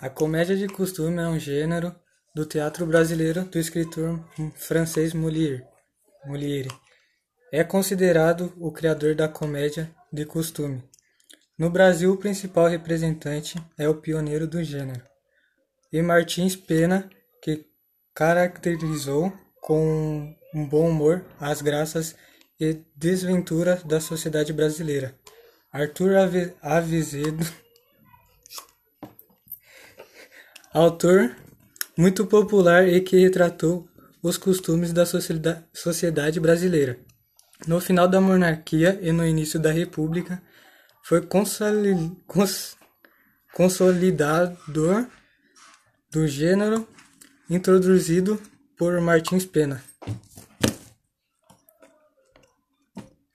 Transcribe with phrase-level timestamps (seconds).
[0.00, 1.92] A comédia de costume é um gênero
[2.32, 4.24] do teatro brasileiro do escritor
[4.54, 5.66] francês Molière.
[6.24, 6.68] Molière.
[7.50, 10.84] É considerado o criador da comédia de costume.
[11.58, 15.02] No Brasil, o principal representante é o pioneiro do gênero.
[15.92, 17.10] E Martins Pena,
[17.42, 17.66] que
[18.14, 22.14] caracterizou com um bom humor as graças
[22.60, 25.12] e desventuras da sociedade brasileira.
[25.72, 26.12] Arthur
[26.62, 27.44] Avizedo
[30.72, 31.34] autor
[31.96, 33.88] muito popular e que retratou
[34.22, 35.04] os costumes da
[35.72, 36.98] sociedade brasileira.
[37.66, 40.40] No final da monarquia e no início da república,
[41.02, 41.26] foi
[43.52, 45.06] consolidador
[46.10, 46.86] do gênero
[47.50, 48.40] introduzido
[48.76, 49.82] por Martins Pena.